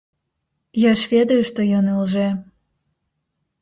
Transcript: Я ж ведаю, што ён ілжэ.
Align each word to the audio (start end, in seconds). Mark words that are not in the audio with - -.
Я 0.85 0.91
ж 1.03 1.11
ведаю, 1.13 1.39
што 1.51 1.59
ён 1.83 1.95
ілжэ. 1.95 2.29